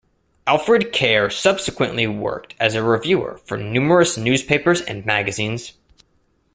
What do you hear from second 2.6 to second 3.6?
a reviewer for